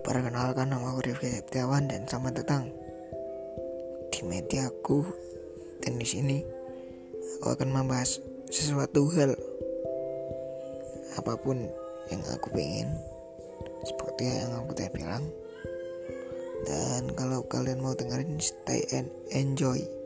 [0.00, 2.72] Perkenalkan nama aku Rifki Septiawan dan selamat datang
[4.08, 5.04] di mediaku.
[5.84, 6.40] Dan di sini
[7.40, 9.36] aku akan membahas sesuatu hal
[11.20, 11.68] apa pun
[12.08, 12.96] yang aku pengen
[13.84, 15.28] seperti yang aku tadi bilang.
[16.64, 19.99] Dan kalau kalian mau dengerin stay and enjoy.